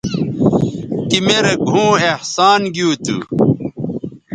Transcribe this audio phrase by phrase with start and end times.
[1.07, 3.15] تی می رے گھؤں احسان گیو تھو